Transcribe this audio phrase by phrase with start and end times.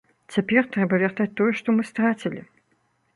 [0.35, 2.41] Цяпер трэба вяртаць тое, што мы страцілі.